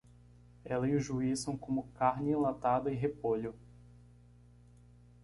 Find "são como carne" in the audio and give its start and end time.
1.41-2.31